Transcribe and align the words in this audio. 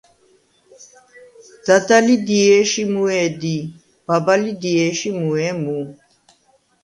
დადა 1.65 1.97
ლი 2.05 2.15
დიე̄შ 2.27 2.71
ი 2.83 2.85
მუუ̂ე̄ 2.93 3.27
დი, 3.41 3.57
ბაბა 4.05 4.33
ლი 4.41 4.51
დიე̄შ 4.61 4.99
ი 5.09 5.11
მუუ̂ე̄ 5.19 5.51
მუ. 5.61 5.77